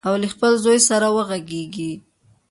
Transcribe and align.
او 0.07 0.13
له 0.21 0.27
خپل 0.33 0.51
زوی 0.63 0.79
سره 0.89 1.07
وغږیږي. 1.15 1.91